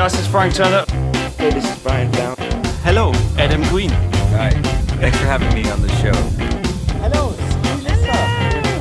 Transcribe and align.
Das 0.00 0.14
ist 0.14 0.28
Frank 0.28 0.54
Turner. 0.54 0.86
Hey, 1.36 1.50
this 1.50 1.62
is 1.62 1.78
Brian 1.80 2.10
Down. 2.12 2.34
Hello, 2.82 3.12
Adam 3.36 3.60
Green. 3.64 3.90
Hi. 4.32 4.48
Thanks 4.98 5.18
for 5.18 5.26
having 5.26 5.52
me 5.52 5.70
on 5.70 5.82
the 5.82 5.90
show. 6.00 6.14
Hello, 7.02 7.34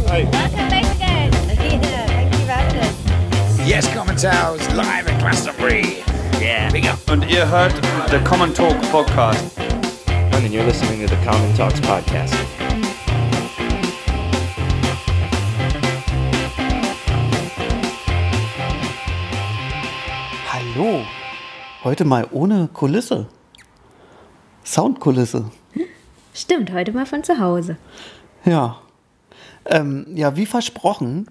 Hi. 0.07 0.23
Welcome 0.31 0.69
back 0.69 0.85
again. 0.95 1.33
Yeah, 1.33 2.07
thank 2.07 2.31
you 2.31 2.39
for 2.45 2.53
having 2.53 2.79
us. 2.79 3.67
Yes, 3.67 3.93
Commentaries 3.93 4.65
live 4.73 5.09
at 5.09 5.19
Glastonbury. 5.19 6.05
Yeah, 6.39 6.71
big 6.71 6.85
up. 6.85 6.99
Und 7.09 7.29
ihr 7.29 7.45
hört 7.49 7.75
The 8.11 8.19
Common 8.19 8.53
Talk 8.53 8.77
Podcast. 8.83 9.43
And 10.07 10.53
you're 10.53 10.63
listening 10.63 11.05
to 11.05 11.13
the 11.13 11.21
Common 11.25 11.53
Talks 11.53 11.81
podcast. 11.81 12.58
Heute 21.89 22.05
mal 22.05 22.27
ohne 22.29 22.69
Kulisse. 22.71 23.25
Soundkulisse. 24.63 25.49
Stimmt, 26.35 26.71
heute 26.71 26.91
mal 26.91 27.07
von 27.07 27.23
zu 27.23 27.39
Hause. 27.39 27.77
Ja. 28.45 28.77
Ähm, 29.65 30.05
ja, 30.13 30.35
wie 30.35 30.45
versprochen, 30.45 31.25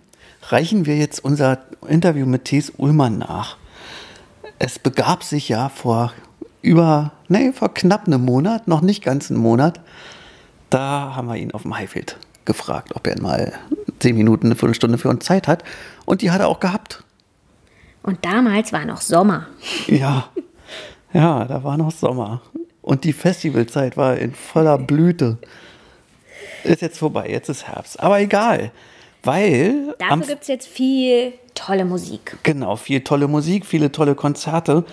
reichen 0.48 0.84
wir 0.84 0.96
jetzt 0.96 1.24
unser 1.24 1.58
Interview 1.86 2.26
mit 2.26 2.46
Thies 2.46 2.72
Ullmann 2.76 3.18
nach. 3.18 3.56
Es 4.58 4.80
begab 4.80 5.22
sich 5.22 5.48
ja 5.48 5.68
vor 5.68 6.12
über, 6.60 7.12
nee, 7.28 7.52
vor 7.52 7.72
knapp 7.72 8.08
einem 8.08 8.24
Monat, 8.24 8.66
noch 8.66 8.80
nicht 8.80 9.04
ganz 9.04 9.30
einen 9.30 9.38
Monat. 9.38 9.80
Da 10.70 11.14
haben 11.14 11.28
wir 11.28 11.36
ihn 11.36 11.52
auf 11.52 11.62
dem 11.62 11.76
Highfield 11.76 12.16
gefragt, 12.46 12.96
ob 12.96 13.06
er 13.06 13.22
mal 13.22 13.52
zehn 14.00 14.16
Minuten, 14.16 14.46
eine 14.46 14.56
Viertelstunde 14.56 14.98
für 14.98 15.08
uns 15.08 15.24
Zeit 15.24 15.46
hat. 15.46 15.62
Und 16.04 16.20
die 16.20 16.32
hat 16.32 16.40
er 16.40 16.48
auch 16.48 16.58
gehabt. 16.58 17.04
Und 18.02 18.24
damals 18.24 18.72
war 18.72 18.84
noch 18.84 19.02
Sommer. 19.02 19.46
Ja, 19.86 20.30
ja, 21.12 21.44
da 21.44 21.64
war 21.64 21.76
noch 21.76 21.90
Sommer. 21.90 22.42
Und 22.82 23.04
die 23.04 23.12
Festivalzeit 23.12 23.96
war 23.96 24.16
in 24.16 24.34
voller 24.34 24.78
Blüte. 24.78 25.38
Ist 26.64 26.82
jetzt 26.82 26.98
vorbei, 26.98 27.28
jetzt 27.28 27.48
ist 27.48 27.66
Herbst. 27.68 28.00
Aber 28.00 28.20
egal, 28.20 28.70
weil. 29.22 29.94
Dafür 29.98 30.26
gibt 30.26 30.42
es 30.42 30.48
jetzt 30.48 30.66
viel 30.66 31.34
tolle 31.54 31.84
Musik. 31.84 32.38
Genau, 32.42 32.76
viel 32.76 33.02
tolle 33.02 33.28
Musik, 33.28 33.66
viele 33.66 33.92
tolle 33.92 34.14
Konzerte. 34.14 34.84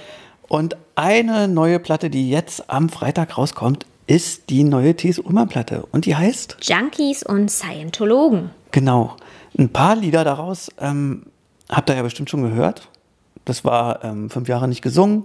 Und 0.48 0.78
eine 0.96 1.48
neue 1.48 1.80
Platte, 1.80 2.10
die 2.10 2.30
jetzt 2.30 2.70
am 2.70 2.90
Freitag 2.90 3.38
rauskommt, 3.38 3.86
ist 4.08 4.50
die 4.50 4.64
neue 4.64 4.96
T.S. 4.96 5.20
Ullmann 5.20 5.48
Platte. 5.50 5.86
Und 5.92 6.06
die 6.06 6.16
heißt, 6.16 6.58
Junkies 6.62 7.24
und 7.24 7.50
Scientologen. 7.50 8.52
genau, 8.72 9.16
ein 9.58 9.70
paar 9.70 9.96
Lieder 9.96 10.24
daraus 10.24 10.70
ähm, 10.80 11.24
habt 11.70 11.90
ihr 11.90 11.96
ja 11.96 12.04
bestimmt 12.04 12.30
schon 12.30 12.44
gehört. 12.44 12.90
Das 13.46 13.64
war 13.64 14.04
ähm, 14.04 14.30
fünf 14.30 14.48
Jahre 14.48 14.68
nicht 14.68 14.82
gesungen, 14.82 15.24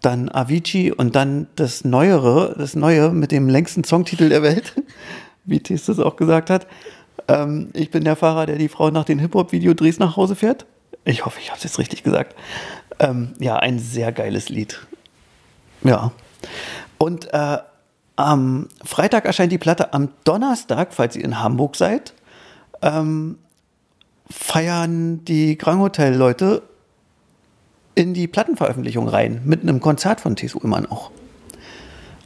dann 0.00 0.28
Avicii 0.28 0.92
und 0.92 1.16
dann 1.16 1.48
das 1.56 1.84
Neuere, 1.84 2.54
das 2.58 2.76
Neue 2.76 3.10
mit 3.10 3.32
dem 3.32 3.48
längsten 3.48 3.84
Songtitel 3.84 4.28
der 4.28 4.42
Welt, 4.42 4.74
wie 5.44 5.60
das 5.60 5.88
auch 5.98 6.16
gesagt 6.16 6.50
hat. 6.50 6.66
Ähm, 7.26 7.70
ich 7.74 7.90
bin 7.90 8.04
der 8.04 8.16
Fahrer, 8.16 8.46
der 8.46 8.56
die 8.56 8.68
Frau 8.68 8.90
nach 8.90 9.04
den 9.04 9.18
Hip-Hop-Videodrehs 9.18 9.98
nach 9.98 10.16
Hause 10.16 10.36
fährt. 10.36 10.66
Ich 11.04 11.24
hoffe, 11.24 11.40
ich 11.40 11.48
habe 11.48 11.58
es 11.58 11.64
jetzt 11.64 11.78
richtig 11.78 12.02
gesagt. 12.02 12.34
Ähm, 12.98 13.34
ja, 13.38 13.56
ein 13.56 13.78
sehr 13.78 14.12
geiles 14.12 14.48
Lied. 14.48 14.80
Ja. 15.82 16.12
Und 16.98 17.32
äh, 17.32 17.58
am 18.16 18.68
Freitag 18.84 19.24
erscheint 19.24 19.52
die 19.52 19.58
Platte. 19.58 19.92
Am 19.92 20.10
Donnerstag, 20.24 20.92
falls 20.92 21.16
ihr 21.16 21.24
in 21.24 21.40
Hamburg 21.40 21.76
seid, 21.76 22.14
ähm, 22.82 23.38
feiern 24.30 25.24
die 25.24 25.56
Grand 25.56 25.80
Hotel-Leute 25.80 26.62
in 27.98 28.14
die 28.14 28.28
Plattenveröffentlichung 28.28 29.08
rein. 29.08 29.42
Mit 29.44 29.62
einem 29.62 29.80
Konzert 29.80 30.20
von 30.20 30.36
T.S. 30.36 30.54
Ullmann 30.54 30.86
auch. 30.86 31.10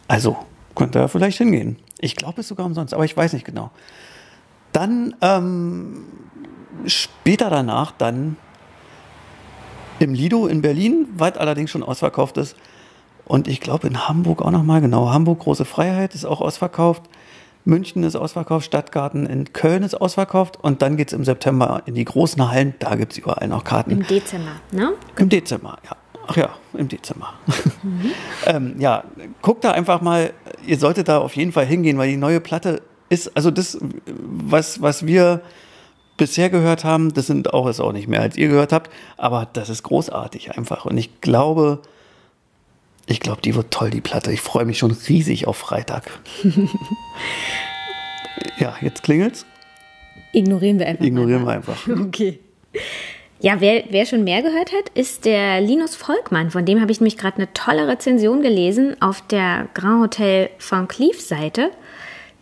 Also, 0.07 0.37
könnt 0.75 0.95
ihr 0.95 1.09
vielleicht 1.09 1.39
hingehen. 1.39 1.79
Ich 1.99 2.15
glaube 2.15 2.43
es 2.43 2.49
sogar 2.49 2.67
umsonst, 2.67 2.93
aber 2.93 3.07
ich 3.07 3.17
weiß 3.17 3.33
nicht 3.33 3.47
genau. 3.47 3.71
Dann 4.73 5.17
ähm, 5.23 6.05
später 6.85 7.49
danach 7.49 7.93
dann 7.93 8.37
im 9.99 10.13
Lido 10.13 10.47
in 10.47 10.61
Berlin, 10.61 11.09
weit 11.17 11.39
allerdings 11.39 11.71
schon 11.71 11.83
ausverkauft 11.83 12.37
ist. 12.37 12.55
Und 13.25 13.49
ich 13.49 13.61
glaube 13.61 13.87
in 13.87 14.07
Hamburg 14.07 14.43
auch 14.43 14.51
nochmal, 14.51 14.83
genau. 14.83 15.11
Hamburg, 15.11 15.39
Große 15.39 15.65
Freiheit 15.65 16.15
ist 16.15 16.27
auch 16.27 16.43
ausverkauft. 16.43 17.05
München 17.65 18.03
ist 18.03 18.17
ausverkauft, 18.17 18.67
Stadtgarten 18.67 19.27
in 19.27 19.53
Köln 19.53 19.83
ist 19.83 19.95
ausverkauft. 19.95 20.59
Und 20.63 20.83
dann 20.83 20.97
geht 20.97 21.09
es 21.09 21.13
im 21.15 21.25
September 21.25 21.83
in 21.87 21.95
die 21.95 22.05
großen 22.05 22.51
Hallen. 22.51 22.75
Da 22.79 22.95
gibt 22.97 23.13
es 23.13 23.19
überall 23.19 23.49
noch 23.49 23.65
Karten. 23.65 23.91
Im 23.91 24.07
Dezember, 24.07 24.53
ne? 24.73 24.93
Im 25.17 25.29
Dezember, 25.29 25.79
ja. 25.85 25.97
Ach 26.27 26.37
ja, 26.37 26.51
im 26.75 26.89
Dezember. 26.89 27.35
ähm, 28.47 28.77
ja, 28.79 29.05
guckt 29.41 29.65
da 29.65 29.73
einfach 29.73 30.01
mal. 30.01 30.33
Ihr 30.65 30.79
solltet 30.79 31.09
da 31.09 31.19
auf 31.19 31.35
jeden 31.37 31.53
Fall 31.53 31.67
hingehen, 31.67 31.99
weil 31.99 32.11
die 32.11 32.17
neue 32.17 32.41
Platte 32.41 32.83
ist, 33.09 33.37
also 33.37 33.51
das, 33.51 33.79
was, 34.07 34.81
was 34.81 35.05
wir 35.07 35.43
bisher 36.17 36.51
gehört 36.51 36.85
haben, 36.85 37.13
das 37.13 37.27
sind 37.27 37.53
auch, 37.53 37.67
ist 37.69 37.81
auch 37.81 37.93
nicht 37.93 38.09
mehr, 38.09 38.21
als 38.21 38.37
ihr 38.37 38.49
gehört 38.49 38.73
habt, 38.73 38.91
aber 39.17 39.49
das 39.53 39.69
ist 39.69 39.83
großartig 39.83 40.57
einfach. 40.57 40.85
Und 40.85 40.97
ich 40.97 41.21
glaube, 41.21 41.81
ich 43.07 43.21
glaube, 43.21 43.43
die 43.43 43.55
wird 43.55 43.71
toll, 43.71 43.91
die 43.91 44.01
Platte. 44.01 44.33
Ich 44.33 44.41
freue 44.41 44.65
mich 44.65 44.79
schon 44.79 44.93
riesig 44.93 45.47
auf 45.47 45.57
Freitag. 45.57 46.05
ja, 48.59 48.77
jetzt 48.81 49.03
klingelt's. 49.03 49.45
Ignorieren 50.33 50.79
wir 50.79 50.87
einfach. 50.87 51.05
Ignorieren 51.05 51.43
wir 51.43 51.47
mal. 51.47 51.57
einfach. 51.57 51.87
Okay. 52.07 52.39
Ja, 53.41 53.61
wer, 53.61 53.85
wer 53.91 54.07
schon 54.07 54.23
mehr 54.23 54.41
gehört 54.41 54.73
hat, 54.73 54.89
ist 54.95 55.25
der 55.25 55.61
Linus 55.61 55.97
Volkmann. 55.97 56.53
Von 56.53 56.65
dem 56.65 56.81
habe 56.81 56.93
ich 56.93 57.01
nämlich 57.01 57.19
gerade 57.19 57.39
eine 57.39 57.53
tolle 57.53 57.89
Rezension 57.89 58.41
gelesen 58.41 58.97
auf 59.03 59.21
der 59.27 59.67
Grand 59.75 60.01
Hotel 60.01 60.49
Van 60.61 60.87
Cleef 60.87 61.21
Seite. 61.21 61.73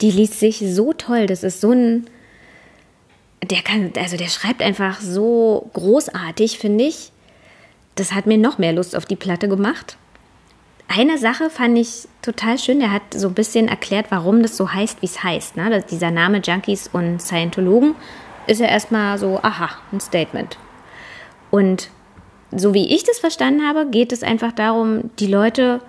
Die 0.03 0.11
liest 0.11 0.39
sich 0.39 0.59
so 0.59 0.93
toll. 0.93 1.27
Das 1.27 1.43
ist 1.43 1.63
so 1.63 1.73
ein. 1.73 2.07
Der 3.43 3.63
kann, 3.63 3.93
also 3.97 4.19
der 4.19 4.29
schreibt 4.29 4.61
einfach 4.61 5.01
so 5.01 5.71
großartig, 5.73 6.59
finde 6.59 6.85
ich. 6.85 7.13
Das 7.95 8.13
hat 8.13 8.27
mir 8.27 8.37
noch 8.37 8.59
mehr 8.59 8.75
Lust 8.75 8.95
auf 8.95 9.07
die 9.07 9.17
Platte 9.17 9.49
gemacht. 9.49 9.97
Eine 10.93 11.19
Sache 11.19 11.51
fand 11.51 11.79
ich 11.79 12.09
total 12.21 12.59
schön. 12.59 12.81
Der 12.81 12.93
hat 12.93 13.15
so 13.15 13.29
ein 13.29 13.35
bisschen 13.35 13.69
erklärt, 13.69 14.07
warum 14.11 14.43
das 14.43 14.57
so 14.57 14.73
heißt, 14.73 15.03
wie 15.03 15.07
es 15.07 15.23
heißt. 15.23 15.57
Ne? 15.57 15.85
Dieser 15.89 16.11
Name 16.11 16.41
Junkies 16.43 16.91
und 16.93 17.23
Scientologen 17.23 17.95
ist 18.49 18.61
ja 18.61 18.67
erstmal 18.67 19.17
so, 19.17 19.39
aha, 19.41 19.71
ein 19.93 20.01
Statement. 20.01 20.59
Und 21.53 21.91
so 22.51 22.75
wie 22.75 22.93
ich 22.93 23.05
das 23.05 23.21
verstanden 23.21 23.63
habe, 23.69 23.87
geht 23.87 24.11
es 24.11 24.25
einfach 24.25 24.51
darum, 24.51 25.13
die 25.21 25.29
Leute, 25.29 25.81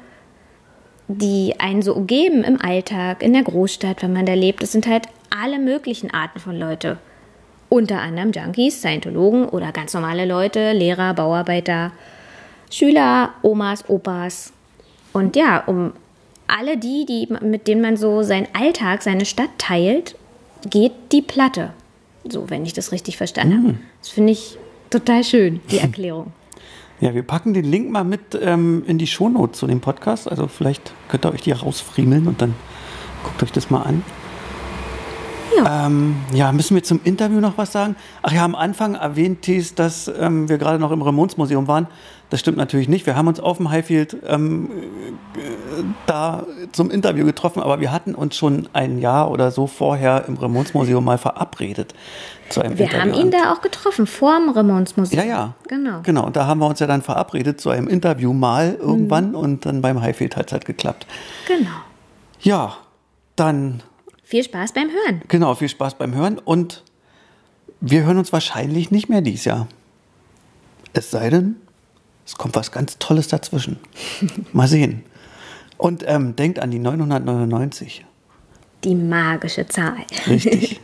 die 1.07 1.55
einen 1.59 1.81
so 1.81 1.95
umgeben 1.95 2.43
im 2.43 2.61
Alltag, 2.61 3.23
in 3.23 3.33
der 3.33 3.41
Großstadt, 3.41 4.03
wenn 4.03 4.13
man 4.13 4.27
da 4.27 4.35
lebt, 4.35 4.61
das 4.61 4.71
sind 4.71 4.85
halt 4.85 5.07
alle 5.35 5.57
möglichen 5.57 6.13
Arten 6.13 6.39
von 6.39 6.55
Leute. 6.55 6.99
Unter 7.69 8.01
anderem 8.01 8.33
Junkies, 8.33 8.81
Scientologen 8.81 9.49
oder 9.49 9.71
ganz 9.71 9.95
normale 9.95 10.25
Leute, 10.25 10.73
Lehrer, 10.73 11.15
Bauarbeiter, 11.15 11.91
Schüler, 12.69 13.33
Omas, 13.41 13.89
Opas. 13.89 14.53
Und 15.13 15.35
ja, 15.35 15.63
um 15.65 15.93
alle 16.47 16.77
die, 16.77 17.05
die, 17.05 17.27
mit 17.41 17.67
denen 17.67 17.81
man 17.81 17.97
so 17.97 18.23
seinen 18.23 18.47
Alltag, 18.53 19.01
seine 19.03 19.25
Stadt 19.25 19.49
teilt, 19.57 20.15
geht 20.69 20.93
die 21.11 21.21
Platte. 21.21 21.73
So, 22.27 22.49
wenn 22.49 22.65
ich 22.65 22.73
das 22.73 22.91
richtig 22.91 23.17
verstanden 23.17 23.57
habe. 23.57 23.77
Das 23.99 24.09
finde 24.09 24.33
ich 24.33 24.57
total 24.89 25.23
schön, 25.23 25.61
die 25.71 25.77
Erklärung. 25.79 26.33
Ja, 26.99 27.15
wir 27.15 27.23
packen 27.23 27.55
den 27.55 27.65
Link 27.65 27.89
mal 27.89 28.03
mit 28.03 28.37
ähm, 28.39 28.83
in 28.85 28.99
die 28.99 29.07
Shownotes 29.07 29.59
zu 29.59 29.65
dem 29.65 29.81
Podcast. 29.81 30.29
Also 30.29 30.47
vielleicht 30.47 30.93
könnt 31.07 31.25
ihr 31.25 31.33
euch 31.33 31.41
die 31.41 31.51
rausfriemeln 31.51 32.27
und 32.27 32.41
dann 32.41 32.53
guckt 33.23 33.41
euch 33.41 33.51
das 33.51 33.71
mal 33.71 33.81
an. 33.81 34.03
Ja. 35.63 35.87
Ähm, 35.87 36.15
ja, 36.33 36.51
müssen 36.51 36.75
wir 36.75 36.83
zum 36.83 36.99
Interview 37.03 37.39
noch 37.39 37.57
was 37.57 37.71
sagen? 37.71 37.95
Ach 38.21 38.31
ja, 38.31 38.43
am 38.45 38.55
Anfang 38.55 38.95
erwähnt 38.95 39.41
Thies, 39.43 39.75
dass 39.75 40.07
ähm, 40.19 40.49
wir 40.49 40.57
gerade 40.57 40.79
noch 40.79 40.91
im 40.91 41.01
Ramones-Museum 41.01 41.67
waren. 41.67 41.87
Das 42.29 42.39
stimmt 42.39 42.57
natürlich 42.57 42.87
nicht. 42.87 43.05
Wir 43.05 43.17
haben 43.17 43.27
uns 43.27 43.41
auf 43.41 43.57
dem 43.57 43.69
Highfield 43.69 44.15
ähm, 44.25 44.69
äh, 45.35 45.83
da 46.07 46.43
zum 46.71 46.89
Interview 46.89 47.25
getroffen, 47.25 47.61
aber 47.61 47.81
wir 47.81 47.91
hatten 47.91 48.15
uns 48.15 48.37
schon 48.37 48.69
ein 48.71 48.99
Jahr 48.99 49.29
oder 49.29 49.51
so 49.51 49.67
vorher 49.67 50.23
im 50.29 50.35
Ramones-Museum 50.37 51.03
mal 51.03 51.17
verabredet 51.17 51.93
zu 52.47 52.61
einem 52.61 52.77
Wir 52.77 52.85
Interview. 52.85 53.11
haben 53.13 53.19
ihn 53.19 53.31
da 53.31 53.51
auch 53.51 53.59
getroffen, 53.61 54.07
vor 54.07 54.37
dem 54.39 54.49
Ramones-Museum. 54.49 55.21
ja, 55.21 55.27
ja. 55.29 55.53
Genau. 55.67 55.99
Genau, 56.03 56.25
und 56.25 56.35
da 56.37 56.47
haben 56.47 56.59
wir 56.59 56.67
uns 56.67 56.79
ja 56.79 56.87
dann 56.87 57.01
verabredet 57.01 57.59
zu 57.59 57.69
einem 57.69 57.87
Interview 57.89 58.31
mal 58.31 58.77
irgendwann 58.79 59.29
Mhm. 59.31 59.35
und 59.35 59.65
dann 59.65 59.81
beim 59.81 60.01
Highfield 60.01 60.37
hat 60.37 60.47
es 60.47 60.53
halt 60.53 60.65
geklappt. 60.65 61.05
Genau. 61.47 61.69
Ja, 62.39 62.75
dann 63.35 63.83
Viel 64.31 64.45
Spaß 64.45 64.71
beim 64.71 64.89
Hören. 64.89 65.21
genau, 65.27 65.55
viel 65.55 65.67
Spaß 65.67 65.95
beim 65.95 66.15
Hören 66.15 66.39
und 66.39 66.85
wir 67.81 68.03
hören 68.03 68.17
uns 68.17 68.31
wahrscheinlich 68.31 68.89
nicht 68.89 69.09
mehr 69.09 69.19
dieses 69.19 69.43
Jahr. 69.43 69.67
Es 70.93 71.11
sei 71.11 71.29
denn, 71.29 71.57
es 72.25 72.35
kommt 72.35 72.55
was 72.55 72.71
ganz 72.71 72.97
Tolles 72.97 73.27
dazwischen. 73.27 73.77
Mal 74.53 74.69
sehen. 74.69 75.03
Und 75.77 76.05
ähm, 76.07 76.37
denkt 76.37 76.59
an 76.59 76.71
die 76.71 76.79
999. 76.79 78.05
Die 78.85 78.95
magische 78.95 79.67
Zahl. 79.67 80.05
Richtig. 80.27 80.79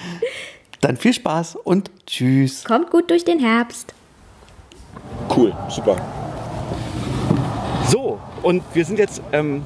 dann 0.80 0.96
viel 0.96 1.12
Spaß 1.12 1.54
und 1.62 1.88
tschüss. 2.08 2.64
Kommt 2.64 2.90
gut 2.90 3.08
durch 3.10 3.24
den 3.24 3.38
Herbst. 3.38 3.94
Cool, 5.30 5.54
super. 5.68 5.94
So, 7.88 8.18
und 8.42 8.64
wir 8.74 8.84
sind 8.84 8.98
jetzt 8.98 9.22
ähm, 9.30 9.62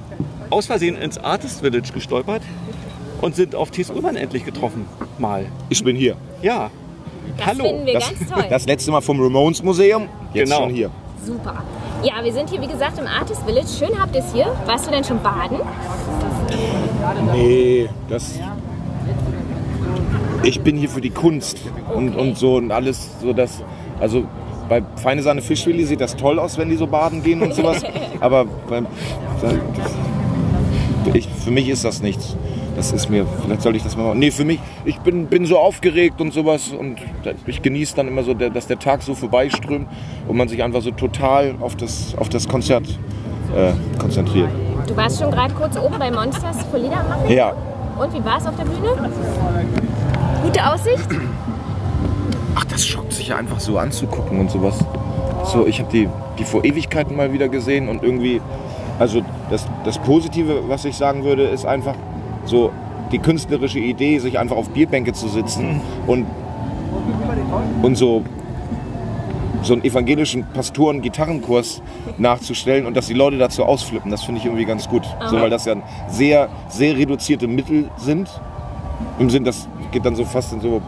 aus 0.50 0.66
Versehen 0.66 0.96
ins 0.96 1.16
Artist 1.16 1.60
Village 1.60 1.92
gestolpert 1.94 2.42
und 3.20 3.34
sind 3.36 3.54
auf 3.54 3.70
T.S. 3.70 3.90
Ullmann 3.90 4.16
endlich 4.16 4.44
getroffen. 4.44 4.86
Mal. 5.18 5.46
Ich 5.68 5.82
bin 5.82 5.96
hier. 5.96 6.16
Ja. 6.42 6.70
Das 7.38 7.46
Hallo. 7.46 7.64
finden 7.64 7.86
wir 7.86 7.94
Das, 7.94 8.08
ganz 8.18 8.30
toll. 8.30 8.44
das 8.48 8.66
letzte 8.66 8.90
Mal 8.90 9.00
vom 9.00 9.20
Ramones 9.20 9.62
Museum, 9.62 10.08
jetzt 10.32 10.48
Genau. 10.50 10.62
schon 10.62 10.70
hier. 10.70 10.90
Super. 11.24 11.62
Ja, 12.02 12.22
wir 12.22 12.32
sind 12.32 12.50
hier, 12.50 12.60
wie 12.60 12.66
gesagt, 12.68 12.98
im 12.98 13.06
Artist 13.06 13.42
Village. 13.44 13.66
Schön 13.66 13.98
habt 14.00 14.14
ihr 14.14 14.20
es 14.22 14.32
hier. 14.32 14.46
Warst 14.66 14.86
du 14.86 14.90
denn 14.90 15.02
schon 15.02 15.20
baden? 15.22 15.58
Nee, 17.32 17.88
das. 18.08 18.38
Ich 20.42 20.60
bin 20.60 20.76
hier 20.76 20.88
für 20.88 21.00
die 21.00 21.10
Kunst 21.10 21.58
und, 21.94 22.10
Okay. 22.10 22.20
und 22.20 22.38
so 22.38 22.56
und 22.56 22.70
alles 22.70 23.08
so 23.20 23.32
das. 23.32 23.62
Also 23.98 24.24
bei 24.69 24.82
Feine 24.96 25.22
Sahne 25.22 25.42
Fischwilli 25.42 25.84
sieht 25.84 26.00
das 26.00 26.14
toll 26.16 26.38
aus, 26.38 26.58
wenn 26.58 26.69
die 26.69 26.76
so 26.76 26.86
baden 26.86 27.22
gehen 27.22 27.42
und 27.42 27.54
sowas. 27.54 27.82
Aber 28.20 28.44
beim, 28.69 28.86
ich, 31.12 31.28
für 31.28 31.50
mich 31.50 31.69
ist 31.69 31.84
das 31.84 32.02
nichts. 32.02 32.36
Das 32.76 32.93
ist 32.93 33.08
mir, 33.08 33.26
vielleicht 33.43 33.62
sollte 33.62 33.78
ich 33.78 33.82
das 33.84 33.96
mal 33.96 34.05
machen. 34.05 34.19
Nee, 34.19 34.31
für 34.31 34.44
mich, 34.44 34.61
ich 34.84 34.99
bin, 34.99 35.26
bin 35.26 35.46
so 35.46 35.58
aufgeregt 35.58 36.20
und 36.20 36.34
sowas 36.34 36.73
und 36.78 36.99
ich 37.46 37.62
genieße 37.62 37.96
dann 37.96 38.06
immer 38.06 38.23
so, 38.23 38.34
dass 38.34 38.67
der 38.67 38.78
Tag 38.78 39.02
so 39.02 39.14
vorbeiströmt 39.14 39.88
und 40.28 40.37
man 40.37 40.46
sich 40.46 40.62
einfach 40.62 40.82
so 40.82 40.90
total 40.90 41.55
auf 41.61 41.75
das, 41.75 42.14
auf 42.19 42.28
das 42.28 42.46
Konzert 42.46 42.87
äh, 43.56 43.73
konzentriert. 43.99 44.50
Du 44.87 44.94
warst 44.94 45.19
schon 45.19 45.31
gerade 45.31 45.55
kurz 45.55 45.78
oben 45.78 45.99
bei 45.99 46.11
Monsters 46.11 46.58
Lieder 46.75 47.02
machen. 47.08 47.31
Ja, 47.31 47.55
Und 47.99 48.12
wie 48.12 48.23
war 48.23 48.37
es 48.37 48.46
auf 48.46 48.55
der 48.56 48.64
Bühne? 48.64 49.11
Gute 50.43 50.70
Aussicht? 50.70 51.08
Ach, 52.55 52.64
das 52.67 52.87
schockt 52.87 53.14
sich 53.14 53.29
ja 53.29 53.37
einfach 53.37 53.58
so 53.58 53.79
anzugucken 53.79 54.38
und 54.38 54.50
sowas. 54.50 54.79
So, 55.44 55.67
ich 55.67 55.81
habe 55.81 55.90
die, 55.90 56.08
die 56.38 56.44
vor 56.44 56.62
Ewigkeiten 56.62 57.17
mal 57.17 57.32
wieder 57.32 57.49
gesehen 57.49 57.88
und 57.88 58.02
irgendwie, 58.02 58.43
also 58.99 59.22
das, 59.49 59.67
das 59.84 59.99
Positive, 59.99 60.69
was 60.69 60.84
ich 60.84 60.94
sagen 60.94 61.25
würde, 61.25 61.44
ist 61.44 61.64
einfach 61.64 61.94
so 62.46 62.72
die 63.12 63.19
künstlerische 63.19 63.78
Idee, 63.78 64.19
sich 64.19 64.38
einfach 64.38 64.56
auf 64.56 64.70
Bierbänke 64.70 65.12
zu 65.12 65.28
sitzen 65.28 65.81
und, 66.06 66.26
und 67.82 67.96
so, 67.96 68.25
so 69.62 69.75
einen 69.75 69.84
evangelischen 69.84 70.44
Pastoren-Gitarrenkurs 70.52 71.82
nachzustellen 72.19 72.87
und 72.87 72.96
dass 72.96 73.06
die 73.06 73.14
Leute 73.14 73.38
dazu 73.38 73.64
ausflippen. 73.64 74.10
Das 74.10 74.25
finde 74.25 74.40
ich 74.40 74.46
irgendwie 74.46 74.64
ganz 74.64 74.88
gut. 74.88 75.02
So, 75.28 75.40
weil 75.40 75.50
das 75.50 75.64
ja 75.64 75.76
sehr, 76.08 76.48
sehr 76.69 76.96
reduzierte 76.96 77.46
Mittel 77.46 77.90
sind. 77.96 78.28
Im 79.19 79.28
Sinn, 79.28 79.44
das 79.44 79.69
geht 79.93 80.04
dann 80.04 80.16
so 80.16 80.25
fast 80.25 80.52
in 80.52 80.60
so 80.60 80.81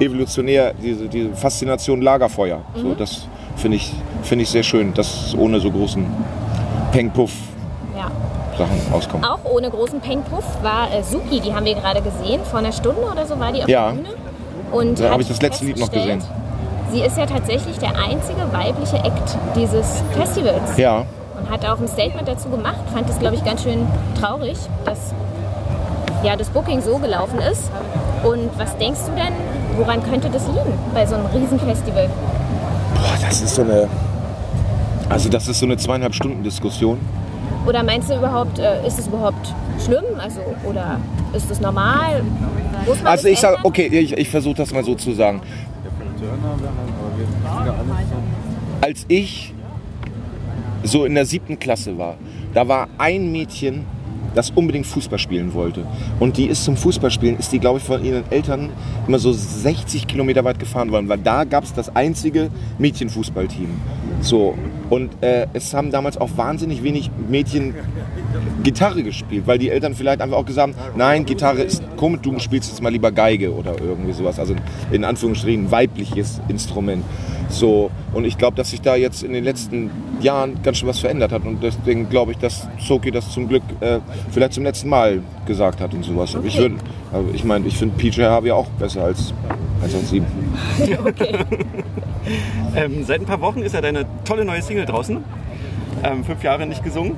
evolutionär, 0.00 0.74
diese, 0.74 1.08
diese 1.08 1.34
Faszination 1.34 2.00
Lagerfeuer. 2.00 2.62
So, 2.74 2.94
das 2.94 3.28
finde 3.56 3.76
ich, 3.76 3.92
finde 4.22 4.44
ich 4.44 4.50
sehr 4.50 4.62
schön, 4.62 4.94
dass 4.94 5.34
ohne 5.36 5.60
so 5.60 5.70
großen 5.70 6.04
Peng-Puff. 6.92 7.32
Sachen 8.56 8.80
auskommen. 8.92 9.24
Auch 9.24 9.38
ohne 9.44 9.70
großen 9.70 10.00
Peng-Puff 10.00 10.44
war 10.62 10.88
äh, 10.94 11.02
Suki, 11.02 11.40
die 11.40 11.54
haben 11.54 11.64
wir 11.64 11.74
gerade 11.74 12.00
gesehen. 12.02 12.40
Vor 12.44 12.58
einer 12.58 12.72
Stunde 12.72 13.00
oder 13.10 13.26
so 13.26 13.38
war 13.38 13.52
die 13.52 13.62
auf 13.62 13.68
Ja. 13.68 13.90
der 13.90 13.96
Bühne. 13.96 14.08
Und 14.72 15.00
Da 15.00 15.04
hat 15.04 15.12
hab 15.12 15.20
ich 15.20 15.28
das 15.28 15.40
letzte 15.42 15.64
Lied 15.66 15.78
noch 15.78 15.90
gesehen. 15.90 16.22
Sie 16.92 17.00
ist 17.00 17.16
ja 17.16 17.26
tatsächlich 17.26 17.78
der 17.78 17.90
einzige 17.96 18.40
weibliche 18.52 18.96
Act 18.96 19.36
dieses 19.56 19.86
Festivals. 20.12 20.76
Ja, 20.76 21.04
Und 21.38 21.50
hat 21.50 21.64
auch 21.66 21.78
ein 21.80 21.88
Statement 21.88 22.28
dazu 22.28 22.48
gemacht. 22.50 22.76
Fand 22.92 23.08
es, 23.08 23.18
glaube 23.18 23.34
ich, 23.36 23.44
ganz 23.44 23.62
schön 23.62 23.86
traurig, 24.20 24.58
dass 24.84 24.98
ja, 26.22 26.36
das 26.36 26.48
Booking 26.50 26.80
so 26.82 26.98
gelaufen 26.98 27.38
ist. 27.40 27.70
Und 28.22 28.50
was 28.58 28.76
denkst 28.76 29.00
du 29.06 29.12
denn, 29.12 29.32
woran 29.76 30.02
könnte 30.02 30.28
das 30.30 30.46
liegen 30.46 30.78
bei 30.94 31.04
so 31.06 31.14
einem 31.16 31.26
Riesenfestival? 31.26 32.08
Boah, 32.94 33.26
das 33.26 33.40
ist 33.40 33.54
so 33.54 33.62
eine, 33.62 33.88
also 35.08 35.28
das 35.28 35.48
ist 35.48 35.58
so 35.58 35.66
eine 35.66 35.76
zweieinhalb 35.76 36.14
Stunden 36.14 36.42
Diskussion. 36.44 36.98
Oder 37.66 37.82
meinst 37.82 38.10
du 38.10 38.16
überhaupt, 38.16 38.58
äh, 38.58 38.86
ist 38.86 38.98
es 38.98 39.06
überhaupt 39.06 39.54
schlimm? 39.84 40.04
Also, 40.18 40.40
oder 40.64 41.00
ist 41.32 41.50
es 41.50 41.60
normal? 41.60 42.22
Also 43.04 43.28
ich 43.28 43.38
sage, 43.38 43.58
okay, 43.62 43.86
ich, 43.86 44.12
ich 44.12 44.28
versuche 44.28 44.56
das 44.56 44.72
mal 44.72 44.82
so 44.84 44.94
zu 44.94 45.12
sagen. 45.12 45.40
Als 48.80 49.04
ich 49.08 49.54
so 50.82 51.04
in 51.04 51.14
der 51.14 51.24
siebten 51.24 51.58
Klasse 51.58 51.96
war, 51.96 52.16
da 52.52 52.66
war 52.66 52.88
ein 52.98 53.30
Mädchen, 53.30 53.86
das 54.34 54.50
unbedingt 54.50 54.86
Fußball 54.86 55.18
spielen 55.18 55.54
wollte. 55.54 55.86
Und 56.18 56.36
die 56.36 56.46
ist 56.46 56.64
zum 56.64 56.76
Fußballspielen, 56.76 57.38
ist 57.38 57.52
die, 57.52 57.58
glaube 57.58 57.78
ich, 57.78 57.84
von 57.84 58.04
ihren 58.04 58.24
Eltern 58.30 58.70
immer 59.06 59.18
so 59.18 59.32
60 59.32 60.06
Kilometer 60.06 60.42
weit 60.44 60.58
gefahren 60.58 60.90
worden, 60.90 61.08
weil 61.08 61.18
da 61.18 61.44
gab 61.44 61.64
es 61.64 61.72
das 61.74 61.94
einzige 61.94 62.50
Mädchenfußballteam. 62.78 63.68
So. 64.22 64.56
Und 64.88 65.10
äh, 65.22 65.46
es 65.52 65.74
haben 65.74 65.90
damals 65.90 66.16
auch 66.16 66.30
wahnsinnig 66.36 66.82
wenig 66.82 67.10
Mädchen 67.28 67.74
Gitarre 68.62 69.02
gespielt, 69.02 69.44
weil 69.46 69.58
die 69.58 69.70
Eltern 69.70 69.94
vielleicht 69.94 70.20
einfach 70.20 70.36
auch 70.36 70.44
gesagt 70.44 70.74
haben, 70.76 70.92
nein, 70.96 71.24
Gitarre 71.24 71.62
ist 71.62 71.82
komisch, 71.96 72.20
du 72.22 72.38
spielst 72.38 72.70
jetzt 72.70 72.82
mal 72.82 72.90
lieber 72.90 73.10
Geige 73.10 73.52
oder 73.52 73.74
irgendwie 73.80 74.12
sowas. 74.12 74.38
Also 74.38 74.54
in 74.90 75.04
Anführungsstrichen 75.04 75.64
ein 75.66 75.70
weibliches 75.70 76.40
Instrument. 76.48 77.04
So, 77.48 77.90
und 78.14 78.24
ich 78.24 78.38
glaube, 78.38 78.56
dass 78.56 78.70
sich 78.70 78.80
da 78.80 78.94
jetzt 78.96 79.22
in 79.22 79.32
den 79.32 79.44
letzten 79.44 79.90
Jahren 80.20 80.62
ganz 80.62 80.78
schön 80.78 80.88
was 80.88 81.00
verändert 81.00 81.32
hat. 81.32 81.44
Und 81.44 81.62
deswegen 81.62 82.08
glaube 82.08 82.32
ich, 82.32 82.38
dass 82.38 82.68
Soki 82.78 83.10
das 83.10 83.30
zum 83.30 83.48
Glück 83.48 83.62
äh, 83.80 83.98
vielleicht 84.30 84.52
zum 84.54 84.62
letzten 84.62 84.88
Mal 84.88 85.20
gesagt 85.46 85.80
hat 85.80 85.92
und 85.94 86.04
sowas. 86.04 86.36
Ich, 86.44 86.58
würd- 86.58 86.76
aber 87.12 87.24
ich 87.34 87.44
meine, 87.44 87.66
ich 87.66 87.76
finde 87.76 87.96
PJ 87.98 88.22
Harvey 88.22 88.52
auch 88.52 88.68
besser 88.78 89.04
als 89.04 89.34
117. 89.82 90.24
Ähm, 92.74 93.04
seit 93.04 93.20
ein 93.20 93.26
paar 93.26 93.40
Wochen 93.40 93.62
ist 93.62 93.74
ja 93.74 93.80
deine 93.80 94.06
tolle 94.24 94.44
neue 94.44 94.62
Single 94.62 94.86
draußen. 94.86 95.18
Ähm, 96.04 96.24
fünf 96.24 96.42
Jahre 96.42 96.66
nicht 96.66 96.84
gesungen. 96.84 97.16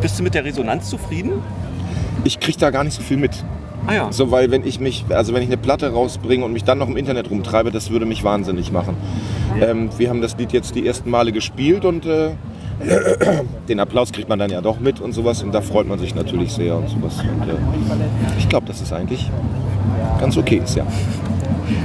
Bist 0.00 0.18
du 0.18 0.22
mit 0.22 0.34
der 0.34 0.44
Resonanz 0.44 0.90
zufrieden? 0.90 1.32
Ich 2.24 2.38
kriege 2.38 2.58
da 2.58 2.70
gar 2.70 2.84
nicht 2.84 2.94
so 2.94 3.02
viel 3.02 3.16
mit. 3.16 3.44
Ah 3.86 3.94
ja. 3.94 4.12
So, 4.12 4.30
weil 4.30 4.50
wenn 4.50 4.64
ich 4.64 4.78
mich, 4.78 5.04
also 5.08 5.34
wenn 5.34 5.42
ich 5.42 5.48
eine 5.48 5.56
Platte 5.56 5.92
rausbringe 5.92 6.44
und 6.44 6.52
mich 6.52 6.64
dann 6.64 6.78
noch 6.78 6.88
im 6.88 6.96
Internet 6.96 7.30
rumtreibe, 7.30 7.70
das 7.70 7.90
würde 7.90 8.06
mich 8.06 8.22
wahnsinnig 8.22 8.70
machen. 8.70 8.96
Ähm, 9.60 9.90
wir 9.98 10.08
haben 10.08 10.20
das 10.20 10.36
Lied 10.36 10.52
jetzt 10.52 10.74
die 10.76 10.86
ersten 10.86 11.10
Male 11.10 11.32
gespielt 11.32 11.84
und 11.84 12.06
äh, 12.06 12.30
den 13.68 13.80
Applaus 13.80 14.12
kriegt 14.12 14.28
man 14.28 14.38
dann 14.38 14.50
ja 14.50 14.60
doch 14.60 14.78
mit 14.78 15.00
und 15.00 15.12
sowas 15.12 15.42
und 15.42 15.52
da 15.52 15.60
freut 15.60 15.88
man 15.88 15.98
sich 15.98 16.14
natürlich 16.14 16.52
sehr 16.52 16.76
und 16.76 16.88
sowas. 16.88 17.20
Und, 17.20 17.48
äh, 17.48 17.54
ich 18.38 18.48
glaube, 18.48 18.66
dass 18.66 18.80
es 18.80 18.92
eigentlich 18.92 19.30
ganz 20.20 20.36
okay 20.36 20.60
ist, 20.62 20.76
ja. 20.76 20.86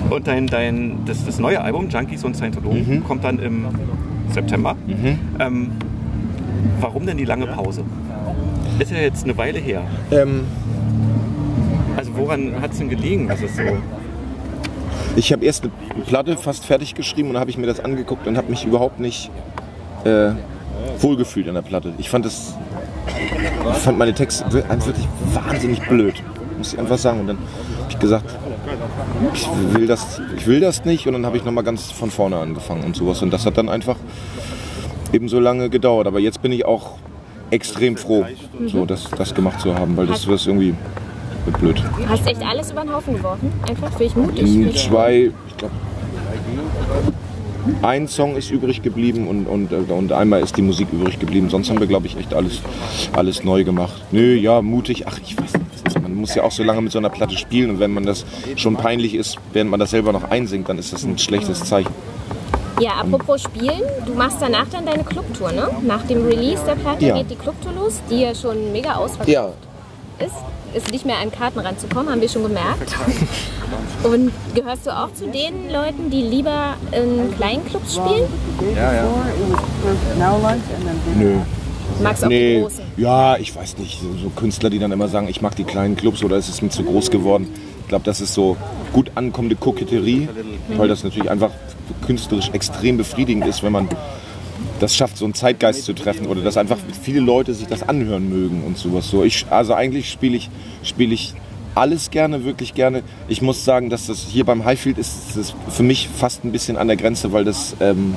Und 0.10 0.28
dein, 0.28 0.48
dein, 0.48 1.00
das, 1.06 1.26
das 1.26 1.40
neue 1.40 1.62
Album, 1.62 1.90
Junkies 1.90 2.24
und 2.24 2.36
Scientologen, 2.36 3.04
kommt 3.04 3.24
dann 3.24 3.40
im 3.40 3.66
September. 4.30 4.76
Ähm, 5.40 5.72
warum 6.80 7.06
denn 7.06 7.18
die 7.18 7.26
lange 7.26 7.48
Pause? 7.48 7.84
Ist 8.80 8.92
ja 8.92 8.98
jetzt 9.00 9.24
eine 9.24 9.38
Weile 9.38 9.60
her. 9.60 9.82
Ähm, 10.12 10.42
Also 11.98 12.12
woran 12.16 12.62
hat 12.62 12.74
es 12.74 12.78
denn 12.78 12.90
gelegen, 12.90 13.28
dass 13.28 13.42
es 13.42 13.56
so... 13.56 13.64
ich 15.16 15.34
habe 15.34 15.44
erst 15.44 15.64
eine 15.64 16.04
Platte 16.04 16.38
fast 16.38 16.64
fertig 16.64 16.94
geschrieben 16.94 17.30
und 17.30 17.34
dann 17.34 17.42
habe 17.42 17.50
ich 17.50 17.58
mir 17.58 17.66
das 17.66 17.80
angeguckt 17.80 18.28
und 18.28 18.38
habe 18.38 18.52
mich 18.52 18.66
überhaupt 18.66 19.00
nicht 19.00 19.32
äh, 20.04 20.30
wohlgefühlt 21.00 21.48
an 21.48 21.56
der 21.56 21.64
Platte. 21.64 21.94
Ich 21.98 22.10
fand 22.12 22.28
es, 22.28 22.54
ich 23.08 23.78
fand 23.80 23.98
meine 23.98 24.14
Texte 24.14 24.46
wirklich 24.54 25.08
wahnsinnig 25.34 25.82
blöd, 25.88 26.22
muss 26.60 26.74
ich 26.74 26.80
einfach 26.80 27.00
sagen. 27.00 27.22
Und 27.22 27.28
dann 27.28 27.38
habe 27.38 27.90
ich 27.90 27.98
gesagt, 27.98 28.38
ich 29.34 29.48
will 29.74 29.88
das, 29.88 30.22
ich 30.36 30.48
will 30.48 30.60
das 30.60 30.86
nicht 30.86 31.08
und 31.08 31.14
dann 31.14 31.26
habe 31.26 31.38
ich 31.38 31.44
nochmal 31.44 31.64
ganz 31.64 31.92
von 31.92 32.12
vorne 32.12 32.38
angefangen 32.38 32.84
und 32.84 32.96
sowas. 32.96 33.22
Und 33.22 33.32
das 33.32 33.46
hat 33.46 33.58
dann 33.58 33.70
einfach 33.70 33.98
eben 35.14 35.30
so 35.30 35.40
lange 35.40 35.70
gedauert. 35.70 36.08
Aber 36.08 36.20
jetzt 36.20 36.42
bin 36.42 36.52
ich 36.52 36.66
auch 36.66 36.98
extrem 37.50 37.98
froh, 37.98 38.26
so 38.68 38.86
das, 38.86 39.10
das 39.12 39.34
gemacht 39.34 39.62
zu 39.62 39.74
haben, 39.74 39.96
weil 39.98 40.08
das 40.08 40.26
ist 40.26 40.48
irgendwie 40.48 40.76
blöd. 41.60 41.82
Hast 42.08 42.28
echt 42.28 42.42
alles 42.44 42.72
über 42.72 42.82
den 42.82 42.94
Haufen 42.94 43.16
geworfen? 43.16 43.52
Einfach 43.68 43.92
für 43.94 44.04
ich 44.04 44.16
mutig. 44.16 44.76
Zwei, 44.76 45.32
ich 45.48 45.58
glaube, 45.58 45.74
ein 47.82 48.08
Song 48.08 48.36
ist 48.36 48.52
übrig 48.52 48.82
geblieben 48.82 49.28
und, 49.28 49.46
und, 49.46 49.72
und 49.72 50.12
einmal 50.12 50.42
ist 50.42 50.58
die 50.58 50.62
Musik 50.62 50.88
übrig 50.92 51.20
geblieben. 51.20 51.50
Sonst 51.50 51.70
haben 51.70 51.80
wir, 51.80 51.88
glaube 51.88 52.08
ich, 52.08 52.18
echt 52.18 52.34
alles, 52.34 52.62
alles 53.14 53.44
neu 53.44 53.64
gemacht. 53.64 54.02
Nö, 54.12 54.36
ja, 54.36 54.62
mutig. 54.62 55.06
Ach, 55.08 55.20
ich 55.24 55.38
weiß 55.38 55.54
nicht. 55.54 55.67
Man 56.18 56.22
muss 56.22 56.34
ja 56.34 56.42
auch 56.42 56.52
so 56.52 56.64
lange 56.64 56.82
mit 56.82 56.92
so 56.92 56.98
einer 56.98 57.12
Platte 57.12 57.38
spielen 57.38 57.70
und 57.70 57.80
wenn 57.80 57.94
man 57.94 58.04
das 58.04 58.26
schon 58.56 58.76
peinlich 58.76 59.14
ist, 59.14 59.38
während 59.54 59.70
man 59.70 59.80
das 59.80 59.92
selber 59.92 60.12
noch 60.12 60.24
einsingt, 60.32 60.68
dann 60.68 60.80
ist 60.80 60.92
das 60.92 61.04
ein 61.04 61.16
schlechtes 61.20 61.64
Zeichen. 61.64 61.94
Ja, 62.82 62.94
apropos 62.94 63.44
Spielen, 63.44 63.84
du 64.04 64.16
machst 64.16 64.38
danach 64.40 64.66
dann 64.72 64.88
deine 64.88 65.04
Clubtour, 65.04 65.52
ne? 65.52 65.70
Nach 65.84 66.02
dem 66.08 66.26
Release 66.26 66.64
der 66.66 66.74
Platte 66.74 67.06
Ja. 67.06 67.18
geht 67.18 67.30
die 67.30 67.36
Clubtour 67.36 67.72
los, 67.74 68.02
die 68.10 68.22
ja 68.22 68.34
schon 68.34 68.72
mega 68.72 68.96
ausverkauft 68.96 69.30
Ja, 69.30 69.50
ist. 70.20 70.34
Ist 70.74 70.92
nicht 70.92 71.06
mehr 71.06 71.18
an 71.20 71.32
Karten 71.32 71.60
ranzukommen, 71.60 72.12
haben 72.12 72.20
wir 72.22 72.30
schon 72.30 72.44
gemerkt. 72.44 72.96
Und 74.04 74.32
gehörst 74.56 74.88
du 74.88 74.92
auch 74.92 75.14
zu 75.14 75.28
den 75.28 75.72
Leuten, 75.72 76.10
die 76.10 76.22
lieber 76.24 76.74
in 76.92 77.32
kleinen 77.38 77.64
Clubs 77.66 77.96
spielen? 77.96 78.26
nö. 81.16 81.36
Magst 82.02 82.24
auch 82.24 82.30
die 82.30 82.36
Nee, 82.36 82.62
großen? 82.62 82.84
ja, 82.98 83.38
ich 83.38 83.56
weiß 83.56 83.78
nicht. 83.78 84.00
So- 84.02 84.14
So 84.22 84.30
Künstler, 84.30 84.70
die 84.70 84.80
dann 84.80 84.92
immer 84.92 85.08
sagen, 85.08 85.28
ich 85.28 85.42
mag 85.42 85.56
die 85.56 85.64
kleinen 85.64 85.96
Clubs 85.96 86.24
oder 86.24 86.38
ist 86.38 86.50
es 86.50 86.62
mir 86.62 86.70
zu 86.70 86.84
groß 86.84 87.12
geworden. 87.12 87.48
Ich 87.82 87.88
glaube, 87.90 88.04
das 88.06 88.22
ist 88.22 88.34
so 88.34 88.58
gut 88.94 89.12
ankommende 89.16 89.56
Koketterie, 89.56 90.28
weil 90.76 90.88
das 90.88 91.04
natürlich 91.04 91.30
einfach 91.32 91.52
künstlerisch 92.06 92.50
extrem 92.54 92.98
befriedigend 92.98 93.46
ist, 93.48 93.64
wenn 93.64 93.72
man 93.72 93.88
das 94.80 94.96
schafft, 94.96 95.18
so 95.18 95.26
einen 95.26 95.34
Zeitgeist 95.34 95.86
zu 95.86 95.94
treffen 95.94 96.28
oder 96.28 96.42
dass 96.42 96.58
einfach 96.58 96.78
viele 97.02 97.20
Leute 97.20 97.54
sich 97.54 97.68
das 97.68 97.88
anhören 97.88 98.30
mögen 98.30 98.64
und 98.66 98.78
sowas. 98.78 99.10
So, 99.10 99.24
ich, 99.24 99.46
also 99.50 99.74
eigentlich 99.74 100.10
spiele 100.12 100.36
ich, 100.38 100.50
spiele 100.84 101.14
ich 101.14 101.34
alles 101.76 102.10
gerne, 102.12 102.44
wirklich 102.44 102.74
gerne. 102.74 103.04
Ich 103.28 103.42
muss 103.42 103.64
sagen, 103.64 103.90
dass 103.90 104.08
das 104.08 104.20
hier 104.30 104.44
beim 104.46 104.66
Highfield 104.66 104.98
ist, 104.98 105.30
ist 105.30 105.38
das 105.38 105.54
für 105.74 105.84
mich 105.84 106.10
fast 106.10 106.44
ein 106.44 106.52
bisschen 106.52 106.76
an 106.78 106.88
der 106.88 106.98
Grenze, 106.98 107.32
weil 107.32 107.46
das 107.46 107.76
ähm, 107.80 108.16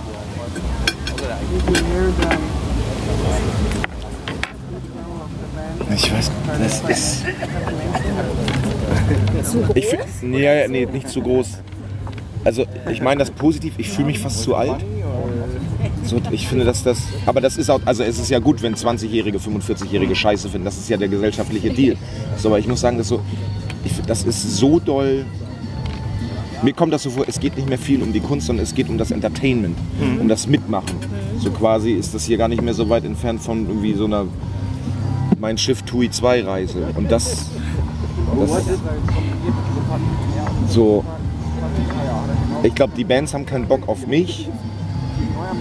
ich 6.03 6.13
weiß, 6.13 6.31
das 6.59 6.81
ist. 6.89 7.25
Ich 9.75 9.87
find, 9.87 10.03
nee, 10.23 10.69
nee, 10.69 10.87
nicht 10.87 11.09
zu 11.09 11.21
groß. 11.21 11.59
Also 12.45 12.65
ich 12.91 13.03
meine 13.03 13.19
das 13.19 13.31
positiv, 13.31 13.75
ich 13.77 13.91
fühle 13.91 14.07
mich 14.07 14.19
fast 14.19 14.43
zu 14.43 14.55
alt. 14.55 14.85
So, 16.05 16.21
ich 16.31 16.49
finde, 16.49 16.65
dass 16.65 16.83
das. 16.83 16.99
Aber 17.27 17.41
das 17.41 17.57
ist 17.57 17.71
auch. 17.71 17.81
Also 17.85 18.03
es 18.03 18.19
ist 18.19 18.31
ja 18.31 18.39
gut, 18.39 18.63
wenn 18.63 18.75
20-Jährige, 18.75 19.39
45-Jährige 19.39 20.15
Scheiße 20.15 20.49
finden. 20.49 20.65
Das 20.65 20.79
ist 20.79 20.89
ja 20.89 20.97
der 20.97 21.09
gesellschaftliche 21.09 21.71
Deal. 21.71 21.97
So, 22.37 22.49
aber 22.49 22.59
ich 22.59 22.67
muss 22.67 22.81
sagen, 22.81 22.97
dass 22.99 23.09
so. 23.09 23.21
Ich, 23.85 23.93
das 24.07 24.25
ist 24.25 24.57
so 24.57 24.79
doll. 24.79 25.25
Mir 26.63 26.75
kommt 26.75 26.93
das 26.93 27.05
so 27.05 27.11
vor, 27.11 27.25
es 27.27 27.41
geht 27.41 27.57
nicht 27.57 27.71
mehr 27.71 27.79
viel 27.79 28.03
um 28.03 28.13
die 28.13 28.21
Kunst, 28.21 28.47
sondern 28.47 28.65
es 28.65 28.75
geht 28.75 28.91
um 28.91 28.99
das 28.99 29.11
Entertainment, 29.11 29.79
um 30.21 30.29
das 30.29 30.47
Mitmachen. 30.47 30.95
So 31.39 31.51
quasi 31.51 31.93
ist 31.93 32.15
das 32.15 32.27
hier 32.27 32.37
gar 32.37 32.49
nicht 32.49 32.61
mehr 32.61 32.75
so 32.75 32.87
weit 32.91 33.07
entfernt 33.07 33.41
von 33.41 33.67
irgendwie 33.67 33.95
so 33.95 34.05
einer 34.05 34.27
Mein 35.41 35.57
Schiff 35.57 35.83
TUI 35.83 36.11
2 36.11 36.45
Reise. 36.45 36.87
Und 36.95 37.11
das, 37.11 37.47
das 38.39 38.51
so, 40.69 41.03
ich 42.63 42.75
glaube, 42.75 42.93
die 42.95 43.05
Bands 43.05 43.33
haben 43.33 43.47
keinen 43.47 43.67
Bock 43.67 43.89
auf 43.89 44.07
mich, 44.07 44.51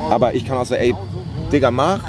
aber 0.10 0.36
ich 0.36 0.46
kann 0.46 0.58
auch 0.58 0.66
sagen, 0.66 0.82
ey, 0.82 0.96
Digga, 1.52 1.72
mach, 1.72 2.02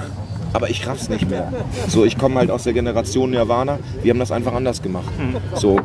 aber 0.52 0.68
ich 0.68 0.84
raff's 0.84 1.08
nicht 1.08 1.30
mehr. 1.30 1.52
So, 1.86 2.04
ich 2.04 2.18
komme 2.18 2.40
halt 2.40 2.50
aus 2.50 2.64
der 2.64 2.72
Generation 2.72 3.30
Nirvana, 3.30 3.78
wir 4.02 4.10
haben 4.10 4.18
das 4.18 4.32
einfach 4.32 4.52
anders 4.52 4.82
gemacht. 4.82 5.12
So, 5.54 5.80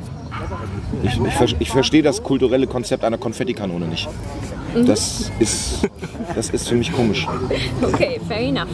ich, 1.04 1.20
ich, 1.42 1.56
ich 1.60 1.70
verstehe 1.70 2.01
das 2.01 2.24
kulturelle 2.24 2.65
Konzept 2.65 3.04
einer 3.04 3.20
Konfettikanone 3.20 3.86
nicht. 3.86 4.10
Das 4.88 5.32
ist, 5.39 5.88
das 6.34 6.50
ist 6.50 6.67
für 6.67 6.75
mich 6.75 6.91
komisch. 6.91 7.27
Okay, 7.82 8.20
fair 8.27 8.39
enough. 8.39 8.67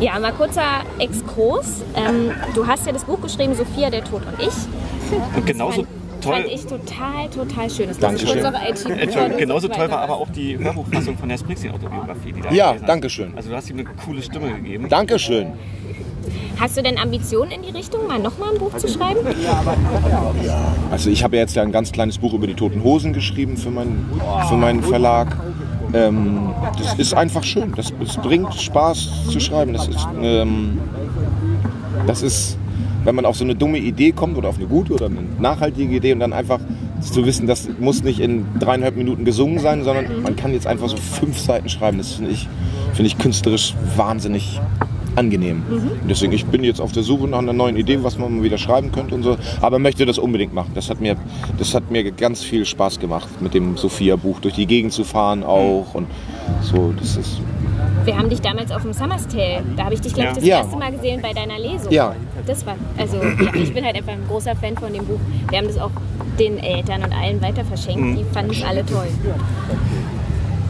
Ja, 0.00 0.18
mal 0.18 0.32
kurzer 0.32 0.82
Exkurs. 0.98 1.82
Ähm, 1.96 2.30
du 2.54 2.66
hast 2.66 2.86
ja 2.86 2.92
das 2.92 3.04
Buch 3.04 3.20
geschrieben, 3.20 3.54
Sophia, 3.54 3.90
der 3.90 4.04
Tod 4.04 4.22
und 4.26 4.40
ich. 4.40 4.54
Und 5.36 5.46
genauso 5.46 5.82
fand, 5.82 5.88
toll. 6.20 6.34
Fand 6.34 6.46
ich 6.46 6.66
total, 6.66 7.28
total 7.34 7.70
schön. 7.70 7.88
Das 7.88 7.98
Dankeschön. 7.98 8.38
ist 8.38 8.44
unsere 8.44 8.56
IT. 8.68 9.00
Entschuldigung, 9.00 9.38
genauso 9.38 9.68
toll 9.68 9.90
war 9.90 10.00
aber 10.00 10.16
auch 10.16 10.30
die 10.30 10.58
Hörbuchfassung 10.58 11.16
von 11.18 11.28
der 11.28 11.38
Springsteen-Autobiografie, 11.38 12.32
die 12.32 12.40
da 12.40 12.50
Ja, 12.52 12.74
danke 12.74 13.10
schön. 13.10 13.32
Also 13.36 13.50
du 13.50 13.56
hast 13.56 13.68
ihm 13.70 13.78
eine 13.78 13.88
coole 14.04 14.22
Stimme 14.22 14.52
gegeben. 14.52 14.88
Dankeschön. 14.88 15.52
Hast 16.60 16.76
du 16.76 16.82
denn 16.82 16.98
Ambitionen 16.98 17.52
in 17.52 17.62
die 17.62 17.70
Richtung, 17.70 18.06
mal 18.06 18.18
nochmal 18.18 18.52
ein 18.52 18.58
Buch 18.58 18.76
zu 18.76 18.88
schreiben? 18.88 19.20
Also 20.90 21.08
ich 21.08 21.22
habe 21.22 21.36
ja 21.36 21.42
jetzt 21.42 21.54
ja 21.54 21.62
ein 21.62 21.70
ganz 21.70 21.92
kleines 21.92 22.18
Buch 22.18 22.34
über 22.34 22.46
die 22.46 22.54
Toten 22.54 22.82
Hosen 22.82 23.12
geschrieben 23.12 23.56
für 23.56 23.70
meinen, 23.70 24.20
für 24.48 24.56
meinen 24.56 24.82
Verlag. 24.82 25.36
Ähm, 25.92 26.50
das 26.78 26.94
ist 26.94 27.14
einfach 27.14 27.42
schön. 27.42 27.72
Das, 27.76 27.92
es 28.02 28.16
bringt 28.16 28.54
Spaß 28.54 29.30
zu 29.30 29.40
schreiben. 29.40 29.72
Das 29.72 29.88
ist, 29.88 30.06
ähm, 30.20 30.78
das 32.06 32.22
ist, 32.22 32.58
wenn 33.04 33.14
man 33.14 33.24
auf 33.24 33.36
so 33.36 33.44
eine 33.44 33.54
dumme 33.54 33.78
Idee 33.78 34.12
kommt 34.12 34.36
oder 34.36 34.48
auf 34.48 34.58
eine 34.58 34.66
gute 34.66 34.94
oder 34.94 35.06
eine 35.06 35.22
nachhaltige 35.38 35.96
Idee 35.96 36.12
und 36.12 36.20
dann 36.20 36.32
einfach 36.32 36.60
zu 37.00 37.24
wissen, 37.24 37.46
das 37.46 37.68
muss 37.78 38.02
nicht 38.02 38.20
in 38.20 38.44
dreieinhalb 38.58 38.96
Minuten 38.96 39.24
gesungen 39.24 39.60
sein, 39.60 39.84
sondern 39.84 40.22
man 40.22 40.36
kann 40.36 40.52
jetzt 40.52 40.66
einfach 40.66 40.88
so 40.88 40.96
fünf 40.96 41.38
Seiten 41.38 41.68
schreiben. 41.68 41.98
Das 41.98 42.12
finde 42.12 42.32
ich, 42.32 42.48
finde 42.92 43.06
ich 43.06 43.18
künstlerisch 43.18 43.74
wahnsinnig 43.96 44.60
angenehm. 45.18 45.62
Und 45.68 46.08
deswegen, 46.08 46.32
ich 46.32 46.46
bin 46.46 46.64
jetzt 46.64 46.80
auf 46.80 46.92
der 46.92 47.02
Suche 47.02 47.28
nach 47.28 47.38
einer 47.38 47.52
neuen 47.52 47.76
Idee, 47.76 47.98
was 48.02 48.18
man 48.18 48.36
mal 48.36 48.42
wieder 48.42 48.58
schreiben 48.58 48.92
könnte 48.92 49.14
und 49.14 49.22
so, 49.22 49.36
aber 49.60 49.78
möchte 49.78 50.06
das 50.06 50.18
unbedingt 50.18 50.54
machen. 50.54 50.70
Das 50.74 50.88
hat 50.90 51.00
mir, 51.00 51.16
das 51.58 51.74
hat 51.74 51.90
mir 51.90 52.10
ganz 52.12 52.42
viel 52.42 52.64
Spaß 52.64 52.98
gemacht, 53.00 53.28
mit 53.40 53.54
dem 53.54 53.76
Sophia-Buch 53.76 54.40
durch 54.40 54.54
die 54.54 54.66
Gegend 54.66 54.92
zu 54.92 55.04
fahren 55.04 55.42
auch 55.42 55.94
und 55.94 56.06
so, 56.62 56.94
das 56.98 57.16
ist, 57.16 57.40
Wir 58.04 58.16
haben 58.16 58.30
dich 58.30 58.40
damals 58.40 58.70
auf 58.70 58.82
dem 58.82 58.92
Summer's 58.92 59.26
Tale, 59.28 59.62
da 59.76 59.84
habe 59.84 59.94
ich 59.94 60.00
dich, 60.00 60.14
glaube 60.14 60.30
ich, 60.30 60.34
das 60.36 60.44
Ja. 60.46 60.58
erste 60.58 60.76
Mal 60.76 60.92
gesehen 60.92 61.20
bei 61.20 61.32
deiner 61.32 61.58
Lesung. 61.58 61.92
Ja. 61.92 62.14
Das 62.46 62.64
war, 62.64 62.76
also 62.96 63.16
ja, 63.16 63.54
ich 63.54 63.74
bin 63.74 63.84
halt 63.84 63.96
einfach 63.96 64.12
ein 64.12 64.26
großer 64.28 64.56
Fan 64.56 64.76
von 64.76 64.92
dem 64.92 65.04
Buch. 65.04 65.20
Wir 65.50 65.58
haben 65.58 65.66
das 65.66 65.78
auch 65.78 65.90
den 66.38 66.58
Eltern 66.58 67.02
und 67.02 67.12
allen 67.12 67.42
weiter 67.42 67.64
verschenkt. 67.64 68.00
Mhm. 68.00 68.16
Die 68.16 68.24
fanden 68.32 68.52
es 68.52 68.62
alle 68.62 68.86
toll. 68.86 69.08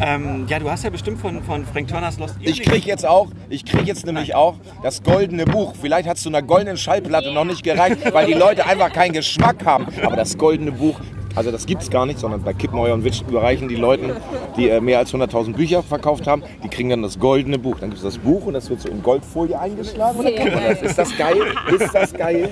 Ähm, 0.01 0.47
ja, 0.49 0.59
du 0.59 0.71
hast 0.71 0.85
ja 0.85 0.91
bestimmt 0.91 1.19
von, 1.21 1.43
von 1.43 1.65
Frank 1.67 1.89
Turners 1.89 2.19
Lost 2.19 2.37
Ich 2.41 2.63
krieg 2.63 2.87
jetzt 2.87 3.07
auch, 3.07 3.29
ich 3.49 3.65
krieg 3.65 3.87
jetzt 3.87 4.07
nämlich 4.07 4.35
auch 4.35 4.57
das 4.83 5.03
goldene 5.03 5.45
Buch. 5.45 5.75
Vielleicht 5.81 6.09
hat 6.09 6.17
es 6.17 6.23
zu 6.23 6.29
einer 6.29 6.43
goldenen 6.43 6.77
Schallplatte 6.77 7.33
noch 7.33 7.45
nicht 7.45 7.63
gereicht, 7.63 8.13
weil 8.13 8.27
die 8.27 8.35
Leute 8.35 8.67
einfach 8.67 8.93
keinen 8.93 9.13
Geschmack 9.13 9.65
haben. 9.65 9.87
Aber 10.03 10.17
das 10.17 10.39
goldene 10.39 10.73
Buch, 10.73 11.01
also 11.35 11.51
das 11.51 11.67
gibt's 11.67 11.91
gar 11.91 12.07
nicht, 12.07 12.19
sondern 12.19 12.43
bei 12.43 12.53
Kippenheuer 12.53 12.95
und 12.95 13.05
Witsch 13.05 13.23
überreichen 13.23 13.69
die 13.69 13.77
Leuten, 13.77 14.13
die 14.57 14.69
äh, 14.69 14.81
mehr 14.81 14.99
als 14.99 15.13
100.000 15.13 15.55
Bücher 15.55 15.83
verkauft 15.83 16.27
haben, 16.27 16.43
die 16.63 16.69
kriegen 16.69 16.91
dann 16.91 17.03
das 17.03 17.19
goldene 17.19 17.59
Buch. 17.59 17.79
Dann 17.81 17.91
gibt 17.91 17.99
es 17.99 18.05
das 18.05 18.19
Buch 18.19 18.47
und 18.47 18.55
das 18.55 18.71
wird 18.71 18.81
so 18.81 18.89
in 18.89 19.03
Goldfolie 19.03 19.59
eingeschlagen. 19.59 20.23
Geil. 20.23 20.79
Ist 20.83 20.99
das 20.99 21.17
geil? 21.17 21.43
Ist 21.77 21.95
das 21.95 22.13
geil? 22.13 22.51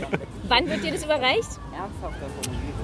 Wann 0.48 0.68
wird 0.68 0.84
dir 0.84 0.92
das 0.92 1.04
überreicht? 1.04 1.60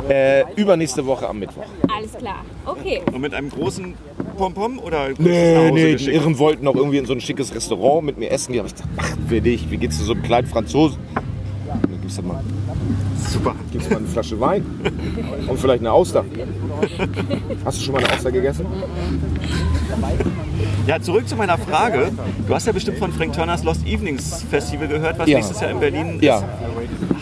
Äh, 0.09 0.45
übernächste 0.57 1.05
Woche 1.07 1.29
am 1.29 1.39
Mittwoch. 1.39 1.65
Alles 1.97 2.13
klar. 2.15 2.45
Okay. 2.67 3.01
Und 3.13 3.21
mit 3.21 3.35
einem 3.35 3.51
großen 3.51 3.95
Pompom 4.37 4.79
oder 4.79 5.11
Nee, 5.19 5.71
nee, 5.71 5.87
die 5.87 5.93
geschickt? 5.93 6.17
Irren 6.17 6.39
wollten 6.39 6.65
noch 6.65 6.75
irgendwie 6.75 6.99
in 6.99 7.07
so 7.07 7.13
ein 7.13 7.21
schickes 7.21 7.55
Restaurant 7.55 8.05
mit 8.05 8.19
mir 8.19 8.31
essen. 8.31 8.53
Die 8.53 8.59
habe 8.59 8.69
ich 8.69 8.75
gesagt, 8.75 8.91
ach, 8.97 9.11
für 9.29 9.41
dich, 9.41 9.71
wie 9.71 9.77
geht's 9.77 9.99
zu 9.99 10.05
so 10.05 10.13
einem 10.13 10.23
kleinen 10.23 10.47
Franzosen? 10.49 10.99
Dann 11.15 12.01
gibst 12.01 12.19
du 12.19 12.23
mal, 12.23 12.43
Super. 13.29 13.55
gibst 13.71 13.91
mal 13.91 13.99
eine 13.99 14.07
Flasche 14.07 14.39
Wein 14.41 14.65
und 15.47 15.59
vielleicht 15.61 15.81
eine 15.81 15.93
Auster. 15.93 16.25
Hast 17.65 17.79
du 17.81 17.85
schon 17.85 17.95
mal 17.95 18.05
eine 18.05 18.13
Auster 18.13 18.33
gegessen? 18.33 18.67
Ja, 20.87 21.01
zurück 21.01 21.29
zu 21.29 21.37
meiner 21.37 21.57
Frage. 21.59 22.11
Du 22.49 22.55
hast 22.55 22.67
ja 22.67 22.73
bestimmt 22.73 22.99
von 22.99 23.13
Frank 23.13 23.35
Turners 23.35 23.63
Lost 23.63 23.87
Evenings 23.87 24.43
Festival 24.51 24.89
gehört, 24.89 25.19
was 25.19 25.29
Ja. 25.29 25.37
nächstes 25.39 25.61
Jahr 25.61 25.71
in 25.71 25.81
Berlin 25.81 26.17
ist. 26.17 26.23
Ja. 26.25 26.43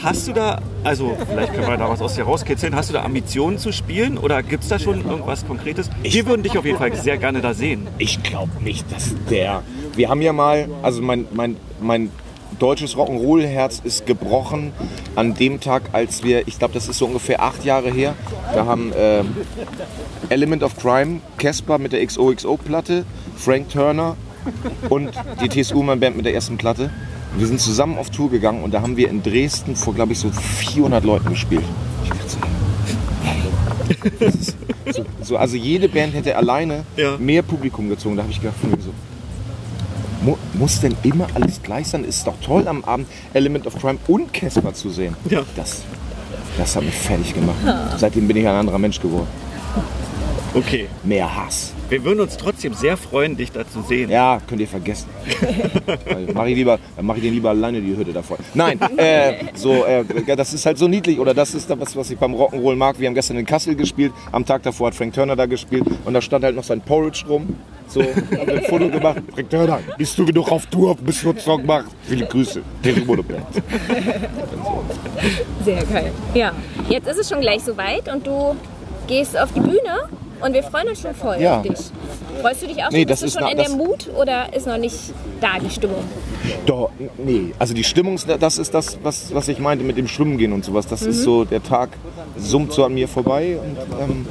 Hast 0.02 0.28
du 0.28 0.32
da, 0.32 0.60
also 0.84 1.16
vielleicht 1.28 1.54
können 1.54 1.68
wir 1.68 1.76
da 1.76 1.88
was 1.88 2.00
aus 2.00 2.14
dir 2.14 2.24
rauskitzeln, 2.24 2.74
hast 2.74 2.90
du 2.90 2.94
da 2.94 3.02
Ambitionen 3.02 3.58
zu 3.58 3.72
spielen 3.72 4.18
oder 4.18 4.42
gibt 4.42 4.62
es 4.62 4.68
da 4.68 4.78
schon 4.78 5.04
irgendwas 5.04 5.46
Konkretes? 5.46 5.90
Wir 6.02 6.26
würden 6.26 6.42
dich 6.42 6.56
auf 6.58 6.64
jeden 6.64 6.78
Fall 6.78 6.94
sehr 6.94 7.18
gerne 7.18 7.40
da 7.40 7.54
sehen. 7.54 7.86
Ich 7.98 8.22
glaube 8.22 8.50
nicht, 8.62 8.90
dass 8.92 9.14
der. 9.30 9.62
Wir 9.94 10.08
haben 10.08 10.22
ja 10.22 10.32
mal, 10.32 10.68
also 10.82 11.02
mein, 11.02 11.26
mein, 11.32 11.56
mein 11.80 12.10
deutsches 12.58 12.96
Rock'n'Roll-Herz 12.96 13.80
ist 13.84 14.06
gebrochen 14.06 14.72
an 15.16 15.34
dem 15.34 15.60
Tag, 15.60 15.82
als 15.92 16.22
wir, 16.22 16.46
ich 16.46 16.58
glaube, 16.58 16.74
das 16.74 16.88
ist 16.88 16.98
so 16.98 17.06
ungefähr 17.06 17.42
acht 17.42 17.64
Jahre 17.64 17.90
her, 17.90 18.14
da 18.54 18.66
haben 18.66 18.92
ähm, 18.96 19.34
Element 20.28 20.62
of 20.62 20.76
Crime, 20.76 21.20
Casper 21.38 21.78
mit 21.78 21.92
der 21.92 22.04
XOXO-Platte, 22.06 23.04
Frank 23.36 23.70
Turner 23.70 24.16
und 24.88 25.10
die 25.42 25.48
TS 25.48 25.72
Ullmann 25.72 26.00
Band 26.00 26.16
mit 26.16 26.26
der 26.26 26.34
ersten 26.34 26.56
Platte. 26.56 26.90
Wir 27.36 27.46
sind 27.46 27.60
zusammen 27.60 27.96
auf 27.98 28.10
Tour 28.10 28.30
gegangen 28.30 28.62
und 28.64 28.72
da 28.74 28.82
haben 28.82 28.96
wir 28.96 29.08
in 29.08 29.22
Dresden 29.22 29.76
vor, 29.76 29.94
glaube 29.94 30.12
ich, 30.12 30.18
so 30.18 30.30
400 30.30 31.04
Leuten 31.04 31.30
gespielt. 31.30 31.62
Ich 32.04 32.08
dachte 32.10 32.28
so, 32.28 32.38
hey, 33.22 34.92
so, 34.92 35.04
so, 35.22 35.36
also 35.36 35.56
jede 35.56 35.88
Band 35.88 36.14
hätte 36.14 36.36
alleine 36.36 36.84
Ja. 36.96 37.16
mehr 37.18 37.42
Publikum 37.42 37.88
gezogen. 37.88 38.16
Da 38.16 38.22
habe 38.22 38.32
ich 38.32 38.40
gedacht, 38.40 38.56
so, 38.80 38.92
mu 40.22 40.36
muss 40.54 40.80
denn 40.80 40.96
immer 41.02 41.28
alles 41.34 41.62
gleich 41.62 41.86
sein? 41.88 42.04
Ist 42.04 42.26
doch 42.26 42.34
toll 42.44 42.66
am 42.68 42.84
Abend 42.84 43.06
Element 43.32 43.66
of 43.66 43.76
Crime 43.78 43.98
und 44.08 44.32
Casper 44.32 44.74
zu 44.74 44.90
sehen. 44.90 45.14
Ja. 45.30 45.42
Das, 45.56 45.82
das 46.58 46.74
hat 46.76 46.84
mich 46.84 46.94
fertig 46.94 47.32
gemacht. 47.34 47.56
Seitdem 47.96 48.26
bin 48.26 48.36
ich 48.36 48.46
ein 48.46 48.54
anderer 48.54 48.78
Mensch 48.78 49.00
geworden. 49.00 49.28
Okay. 50.52 50.88
Mehr 51.04 51.32
Hass. 51.34 51.72
Wir 51.90 52.04
würden 52.04 52.20
uns 52.20 52.36
trotzdem 52.36 52.72
sehr 52.72 52.96
freuen, 52.96 53.36
dich 53.36 53.50
da 53.50 53.68
zu 53.68 53.82
sehen. 53.82 54.10
Ja, 54.10 54.40
könnt 54.48 54.60
ihr 54.60 54.68
vergessen. 54.68 55.08
Mach 56.32 56.46
ich 56.46 56.54
lieber, 56.54 56.78
dann 56.94 57.04
mache 57.04 57.18
ich 57.18 57.24
den 57.24 57.34
lieber 57.34 57.50
alleine 57.50 57.80
die 57.80 57.96
Hütte 57.96 58.12
davor. 58.12 58.38
Nein, 58.54 58.78
äh, 58.96 59.34
so, 59.54 59.84
äh, 59.84 60.04
das 60.36 60.54
ist 60.54 60.64
halt 60.66 60.78
so 60.78 60.86
niedlich 60.86 61.18
oder 61.18 61.34
das 61.34 61.52
ist 61.52 61.68
das, 61.68 61.96
was 61.96 62.10
ich 62.10 62.16
beim 62.16 62.32
Rock'n'Roll 62.32 62.76
mag. 62.76 63.00
Wir 63.00 63.08
haben 63.08 63.14
gestern 63.16 63.38
in 63.38 63.44
Kassel 63.44 63.74
gespielt, 63.74 64.12
am 64.30 64.46
Tag 64.46 64.62
davor 64.62 64.86
hat 64.86 64.94
Frank 64.94 65.14
Turner 65.14 65.34
da 65.34 65.46
gespielt 65.46 65.84
und 66.04 66.14
da 66.14 66.22
stand 66.22 66.44
halt 66.44 66.54
noch 66.54 66.62
sein 66.62 66.80
Porridge 66.80 67.24
rum. 67.28 67.56
So, 67.88 68.02
haben 68.02 68.46
wir 68.46 68.54
ein 68.54 68.64
Foto 68.66 68.88
gemacht. 68.88 69.20
Frank 69.34 69.50
Turner, 69.50 69.80
bist 69.98 70.16
du 70.16 70.24
genug 70.24 70.52
auf 70.52 70.66
Tour, 70.66 70.94
bis 70.94 71.22
du 71.22 71.34
Song 71.38 71.66
machst? 71.66 71.90
Viele 72.04 72.24
Grüße. 72.24 72.62
Terry 72.84 73.00
Monoplan. 73.04 73.42
Sehr 75.64 75.84
geil. 75.86 76.12
Ja. 76.34 76.52
Jetzt 76.88 77.08
ist 77.08 77.18
es 77.18 77.28
schon 77.28 77.40
gleich 77.40 77.64
soweit 77.64 78.08
und 78.12 78.24
du 78.24 78.54
gehst 79.08 79.36
auf 79.36 79.52
die 79.52 79.60
Bühne 79.60 80.08
und 80.42 80.52
wir 80.54 80.62
freuen 80.62 80.88
uns 80.88 81.00
schon 81.00 81.14
voll 81.14 81.36
Ja. 81.40 81.58
auf 81.58 81.62
dich. 81.62 81.78
Freust 82.40 82.62
du 82.62 82.66
dich 82.68 82.76
auch 82.82 82.90
Nee, 82.90 83.00
schon? 83.00 83.08
das 83.08 83.20
Bist 83.20 83.22
ist 83.22 83.34
du 83.34 83.38
schon 83.40 83.44
na- 83.46 83.50
in 83.52 83.56
der 83.58 83.66
das- 83.66 83.76
Mut 83.76 84.08
oder 84.16 84.54
ist 84.54 84.66
noch 84.66 84.78
nicht 84.78 84.96
da 85.40 85.58
die 85.62 85.70
Stimmung? 85.70 86.02
Doch, 86.66 86.90
nee, 87.18 87.52
also 87.58 87.74
die 87.74 87.84
Stimmung, 87.84 88.18
das 88.38 88.58
ist 88.58 88.72
das, 88.72 88.98
was, 89.02 89.34
was 89.34 89.48
ich 89.48 89.58
meinte 89.58 89.84
mit 89.84 89.96
dem 89.96 90.08
Schwimmen 90.08 90.38
gehen 90.38 90.52
und 90.52 90.64
sowas. 90.64 90.86
Das 90.86 91.02
ist 91.02 91.22
so, 91.22 91.44
der 91.44 91.62
Tag 91.62 91.90
summt 92.36 92.72
so 92.72 92.84
an 92.84 92.94
mir 92.94 93.08
vorbei 93.08 93.58
und 93.62 93.76
ähm, 94.00 94.26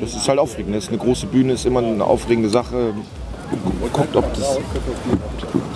das 0.00 0.14
ist 0.14 0.28
halt 0.28 0.38
aufregend. 0.38 0.74
Das 0.74 0.84
ist 0.84 0.88
eine 0.90 0.98
große 0.98 1.26
Bühne, 1.26 1.54
ist 1.54 1.64
immer 1.66 1.80
eine 1.80 2.04
aufregende 2.04 2.48
Sache. 2.50 2.92
guckt, 3.92 4.16
ob 4.16 4.32
das, 4.34 4.58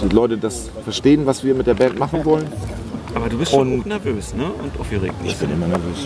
die 0.03 0.15
Leute 0.15 0.37
das 0.39 0.69
verstehen, 0.85 1.27
was 1.27 1.45
wir 1.45 1.55
mit 1.55 1.67
der 1.67 1.75
Band 1.75 1.99
machen 1.99 2.25
wollen. 2.25 2.47
Aber 3.15 3.29
du 3.29 3.39
bist 3.39 3.53
schon 3.53 3.73
Und- 3.75 3.87
nervös, 3.87 4.35
ne? 4.35 4.45
Und 4.63 4.79
aufgeregt. 4.81 5.15
Ich 5.25 5.37
bin 5.37 5.51
immer 5.53 5.67
nervös. 5.67 6.05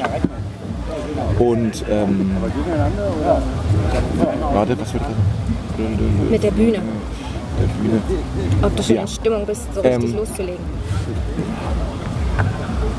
Und 1.38 1.84
ähm, 1.90 2.30
warte, 4.52 4.78
was 4.80 4.92
wird 4.94 5.02
das? 5.02 6.30
Mit 6.30 6.42
der 6.42 6.50
Bühne. 6.50 6.72
Der 6.72 6.80
Bühne. 7.88 8.02
Ob 8.62 8.76
du 8.76 8.82
schon 8.82 8.96
Ja. 8.96 9.02
in 9.02 9.08
Stimmung 9.08 9.46
bist, 9.46 9.62
so 9.74 9.80
richtig 9.80 10.10
Ähm, 10.10 10.16
loszulegen. 10.16 10.64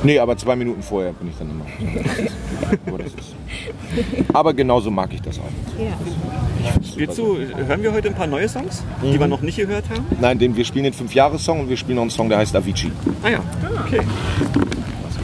Nee, 0.03 0.19
aber 0.19 0.35
zwei 0.35 0.55
Minuten 0.55 0.81
vorher 0.83 1.13
bin 1.13 1.29
ich 1.29 1.35
dann 1.37 1.49
immer. 1.49 1.65
Aber, 4.33 4.53
genauso 4.53 4.91
mag 4.91 5.13
ich 5.13 5.21
das 5.21 5.39
auch. 5.39 5.43
Ja. 5.79 7.05
Du, 7.15 7.37
hören 7.67 7.83
wir 7.83 7.93
heute 7.93 8.09
ein 8.09 8.15
paar 8.15 8.27
neue 8.27 8.49
Songs, 8.49 8.83
die 9.01 9.17
wir 9.19 9.27
noch 9.27 9.41
nicht 9.41 9.55
gehört 9.57 9.85
haben? 9.89 10.05
Nein, 10.19 10.39
den, 10.39 10.55
wir 10.57 10.65
spielen 10.65 10.83
den 10.85 10.93
Fünf-Jahres-Song 10.93 11.61
und 11.61 11.69
wir 11.69 11.77
spielen 11.77 11.95
noch 11.97 12.01
einen 12.03 12.11
Song, 12.11 12.27
der 12.29 12.37
heißt 12.39 12.55
Avicii. 12.55 12.91
Ah 13.21 13.29
ja, 13.29 13.39
okay. 13.85 14.01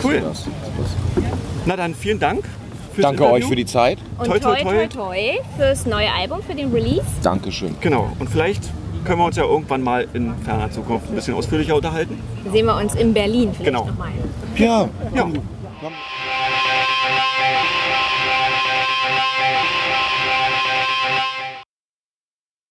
Cool. 0.03 0.21
Das, 0.21 0.43
das. 0.45 0.51
Na 1.65 1.75
dann 1.75 1.93
vielen 1.93 2.19
Dank. 2.19 2.45
Fürs 2.99 3.03
Danke 3.03 3.23
Interview. 3.23 3.43
euch 3.43 3.49
für 3.49 3.55
die 3.55 3.65
Zeit. 3.65 3.97
Und 4.17 4.25
Toi, 4.25 4.39
toi, 4.39 4.55
toi, 4.61 4.87
toi, 4.87 5.17
fürs 5.57 5.85
neue 5.85 6.11
Album, 6.11 6.41
für 6.43 6.55
den 6.55 6.71
Release. 6.71 7.05
Dankeschön. 7.23 7.75
Genau. 7.81 8.11
Und 8.19 8.29
vielleicht 8.29 8.63
können 9.05 9.19
wir 9.19 9.25
uns 9.25 9.37
ja 9.37 9.43
irgendwann 9.43 9.81
mal 9.81 10.07
in 10.13 10.35
ferner 10.43 10.69
Zukunft 10.71 11.09
ein 11.09 11.15
bisschen 11.15 11.33
ausführlicher 11.33 11.75
unterhalten. 11.75 12.19
Sehen 12.51 12.65
wir 12.65 12.75
uns 12.75 12.95
in 12.95 13.13
Berlin 13.13 13.49
vielleicht 13.53 13.65
Genau. 13.65 13.85
nochmal. 13.85 14.09
Ja, 14.57 14.89
Ja. 15.15 15.25